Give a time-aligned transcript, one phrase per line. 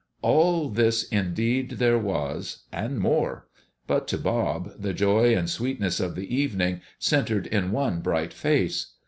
[0.23, 3.47] All this indeed there was, and more;
[3.85, 8.93] but to Bob, the joy and sweetness of the evening centered in one bright face.